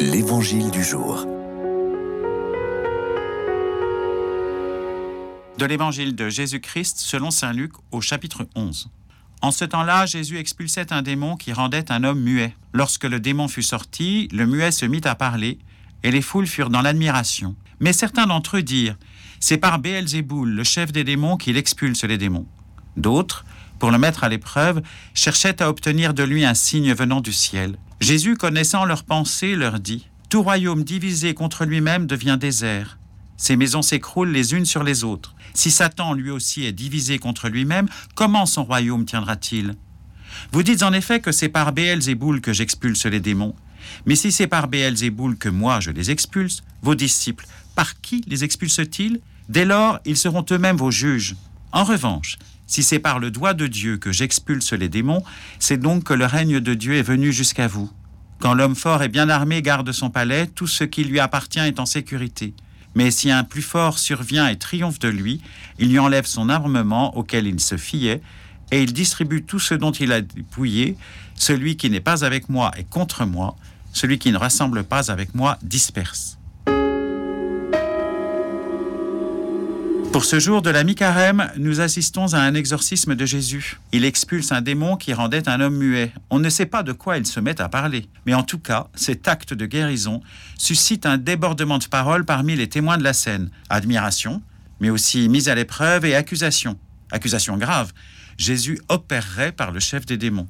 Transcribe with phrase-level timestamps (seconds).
[0.00, 1.26] L'Évangile du jour.
[5.58, 8.90] De l'Évangile de Jésus-Christ selon Saint Luc au chapitre 11.
[9.42, 12.54] En ce temps-là, Jésus expulsait un démon qui rendait un homme muet.
[12.72, 15.58] Lorsque le démon fut sorti, le muet se mit à parler,
[16.04, 17.56] et les foules furent dans l'admiration.
[17.80, 18.96] Mais certains d'entre eux dirent
[19.40, 22.46] C'est par Béelzéboul, le chef des démons, qu'il expulse les démons.
[22.96, 23.44] D'autres,
[23.78, 24.82] pour le mettre à l'épreuve,
[25.14, 27.76] cherchaient à obtenir de lui un signe venant du ciel.
[28.00, 32.98] Jésus, connaissant leurs pensées, leur dit Tout royaume divisé contre lui-même devient désert.
[33.36, 35.34] Ses maisons s'écroulent les unes sur les autres.
[35.54, 39.74] Si Satan lui aussi est divisé contre lui-même, comment son royaume tiendra-t-il?
[40.52, 43.54] Vous dites en effet que c'est par Béelzéboul que j'expulse les démons.
[44.06, 48.44] Mais si c'est par Béelzéboul que moi je les expulse, vos disciples, par qui les
[48.44, 49.20] expulsent-ils?
[49.48, 51.36] Dès lors, ils seront eux-mêmes vos juges.
[51.72, 52.36] En revanche,
[52.68, 55.24] si c'est par le doigt de Dieu que j'expulse les démons,
[55.58, 57.90] c'est donc que le règne de Dieu est venu jusqu'à vous.
[58.40, 61.80] Quand l'homme fort et bien armé garde son palais, tout ce qui lui appartient est
[61.80, 62.54] en sécurité.
[62.94, 65.40] Mais si un plus fort survient et triomphe de lui,
[65.78, 68.20] il lui enlève son armement auquel il se fiait,
[68.70, 70.96] et il distribue tout ce dont il a dépouillé.
[71.34, 73.56] Celui qui n'est pas avec moi est contre moi,
[73.92, 76.37] celui qui ne rassemble pas avec moi disperse.
[80.12, 83.78] Pour ce jour de la mi-carême, nous assistons à un exorcisme de Jésus.
[83.92, 86.12] Il expulse un démon qui rendait un homme muet.
[86.30, 88.08] On ne sait pas de quoi il se met à parler.
[88.24, 90.20] Mais en tout cas, cet acte de guérison
[90.58, 93.50] suscite un débordement de paroles parmi les témoins de la scène.
[93.68, 94.42] Admiration,
[94.80, 96.78] mais aussi mise à l'épreuve et accusation.
[97.12, 97.92] Accusation grave.
[98.38, 100.48] Jésus opérerait par le chef des démons.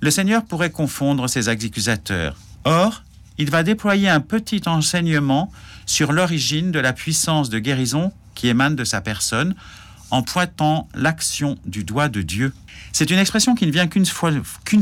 [0.00, 2.36] Le Seigneur pourrait confondre ses accusateurs.
[2.64, 3.02] Or,
[3.38, 5.50] il va déployer un petit enseignement
[5.86, 9.54] sur l'origine de la puissance de guérison qui émane de sa personne
[10.10, 12.52] en pointant l'action du doigt de Dieu.
[12.92, 14.04] C'est une expression qui ne vient qu'une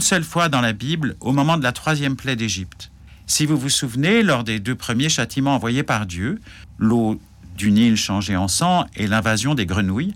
[0.00, 2.90] seule fois dans la Bible, au moment de la troisième plaie d'Égypte.
[3.26, 6.40] Si vous vous souvenez, lors des deux premiers châtiments envoyés par Dieu,
[6.78, 7.20] l'eau
[7.56, 10.14] du Nil changée en sang et l'invasion des grenouilles,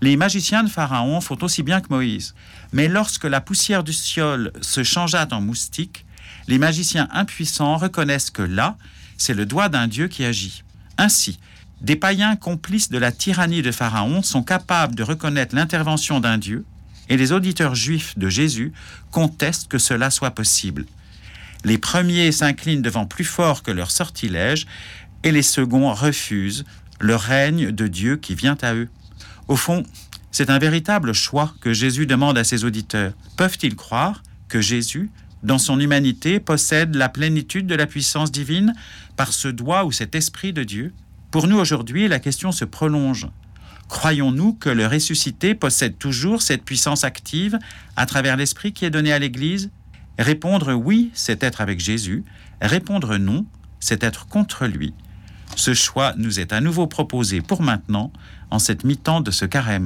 [0.00, 2.34] les magiciens de Pharaon font aussi bien que Moïse.
[2.72, 6.04] Mais lorsque la poussière du ciel se changea en moustique,
[6.48, 8.76] les magiciens impuissants reconnaissent que là,
[9.16, 10.64] c'est le doigt d'un Dieu qui agit.
[10.98, 11.38] Ainsi,
[11.80, 16.64] des païens complices de la tyrannie de Pharaon sont capables de reconnaître l'intervention d'un Dieu,
[17.08, 18.72] et les auditeurs juifs de Jésus
[19.10, 20.86] contestent que cela soit possible.
[21.64, 24.66] Les premiers s'inclinent devant plus fort que leur sortilège,
[25.24, 26.64] et les seconds refusent
[27.00, 28.88] le règne de Dieu qui vient à eux.
[29.48, 29.84] Au fond,
[30.30, 33.12] c'est un véritable choix que Jésus demande à ses auditeurs.
[33.36, 35.10] Peuvent-ils croire que Jésus,
[35.42, 38.74] dans son humanité, possède la plénitude de la puissance divine
[39.16, 40.92] par ce doigt ou cet esprit de Dieu
[41.32, 43.26] pour nous aujourd'hui, la question se prolonge.
[43.88, 47.58] Croyons-nous que le ressuscité possède toujours cette puissance active
[47.96, 49.70] à travers l'Esprit qui est donné à l'Église?
[50.18, 52.22] Répondre oui, c'est être avec Jésus.
[52.60, 53.46] Répondre non,
[53.80, 54.92] c'est être contre lui.
[55.56, 58.12] Ce choix nous est à nouveau proposé pour maintenant,
[58.50, 59.80] en cette mi-temps de ce carême.